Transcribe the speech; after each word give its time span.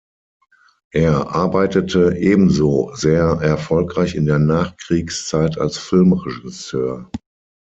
Er 0.95 1.35
arbeitete 1.35 2.17
ebenso 2.17 2.89
sehr 2.95 3.37
erfolgreich 3.39 4.15
in 4.15 4.25
der 4.25 4.39
Nachkriegszeit 4.39 5.59
als 5.59 5.77
Film-Regisseur. 5.77 7.11